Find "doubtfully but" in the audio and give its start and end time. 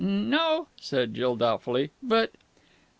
1.35-2.31